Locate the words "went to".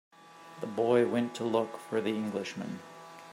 1.05-1.43